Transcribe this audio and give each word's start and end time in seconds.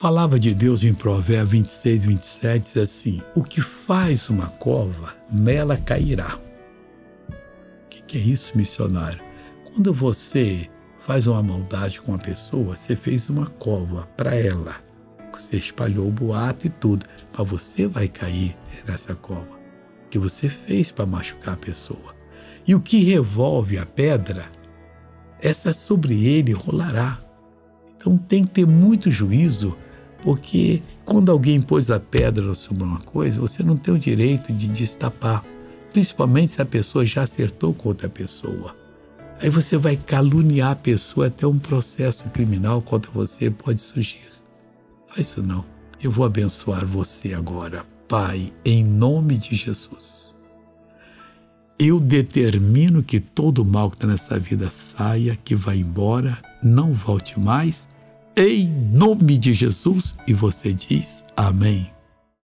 Palavra 0.00 0.38
de 0.38 0.54
Deus 0.54 0.84
em 0.84 0.94
Provérbios 0.94 1.50
26, 1.50 2.04
27 2.04 2.62
diz 2.62 2.76
assim: 2.76 3.20
O 3.34 3.42
que 3.42 3.60
faz 3.60 4.30
uma 4.30 4.46
cova, 4.46 5.16
nela 5.28 5.76
cairá. 5.76 6.38
O 7.28 7.88
que, 7.90 8.02
que 8.02 8.16
é 8.16 8.20
isso, 8.20 8.56
missionário? 8.56 9.20
Quando 9.64 9.92
você 9.92 10.70
faz 11.00 11.26
uma 11.26 11.42
maldade 11.42 12.00
com 12.00 12.12
uma 12.12 12.18
pessoa, 12.18 12.76
você 12.76 12.94
fez 12.94 13.28
uma 13.28 13.48
cova 13.48 14.06
para 14.16 14.36
ela. 14.36 14.76
Você 15.36 15.56
espalhou 15.56 16.06
o 16.06 16.12
boato 16.12 16.68
e 16.68 16.70
tudo, 16.70 17.04
mas 17.36 17.48
você 17.48 17.88
vai 17.88 18.06
cair 18.06 18.56
nessa 18.86 19.16
cova 19.16 19.58
que 20.10 20.18
você 20.20 20.48
fez 20.48 20.92
para 20.92 21.06
machucar 21.06 21.54
a 21.54 21.56
pessoa. 21.56 22.14
E 22.64 22.72
o 22.72 22.80
que 22.80 23.02
revolve 23.02 23.76
a 23.78 23.84
pedra, 23.84 24.48
essa 25.40 25.72
sobre 25.72 26.24
ele 26.24 26.52
rolará. 26.52 27.18
Então 27.96 28.16
tem 28.16 28.44
que 28.44 28.50
ter 28.52 28.66
muito 28.66 29.10
juízo 29.10 29.76
porque 30.22 30.82
quando 31.04 31.30
alguém 31.30 31.60
pôs 31.60 31.90
a 31.90 32.00
pedra 32.00 32.52
sobre 32.54 32.82
uma 32.82 33.00
coisa, 33.00 33.40
você 33.40 33.62
não 33.62 33.76
tem 33.76 33.94
o 33.94 33.98
direito 33.98 34.52
de 34.52 34.66
destapar, 34.68 35.44
principalmente 35.92 36.52
se 36.52 36.62
a 36.62 36.66
pessoa 36.66 37.06
já 37.06 37.22
acertou 37.22 37.72
com 37.72 37.88
outra 37.88 38.08
pessoa. 38.08 38.76
Aí 39.40 39.48
você 39.48 39.76
vai 39.76 39.96
caluniar 39.96 40.72
a 40.72 40.76
pessoa 40.76 41.28
até 41.28 41.46
um 41.46 41.58
processo 41.58 42.28
criminal 42.30 42.82
contra 42.82 43.10
você 43.10 43.50
pode 43.50 43.80
surgir. 43.80 44.28
Faz 45.08 45.28
isso 45.28 45.42
não. 45.42 45.64
Eu 46.02 46.10
vou 46.10 46.24
abençoar 46.24 46.84
você 46.84 47.34
agora, 47.34 47.84
Pai, 48.08 48.52
em 48.64 48.84
nome 48.84 49.36
de 49.36 49.54
Jesus. 49.54 50.34
Eu 51.78 52.00
determino 52.00 53.02
que 53.04 53.20
todo 53.20 53.64
mal 53.64 53.88
que 53.90 53.96
está 53.96 54.08
nessa 54.08 54.38
vida 54.38 54.68
saia, 54.70 55.38
que 55.44 55.54
vá 55.54 55.74
embora, 55.74 56.38
não 56.60 56.92
volte 56.92 57.38
mais 57.38 57.86
em 58.46 58.68
nome 58.92 59.36
de 59.38 59.52
Jesus. 59.52 60.14
E 60.26 60.32
você 60.32 60.72
diz 60.72 61.24
amém. 61.36 61.97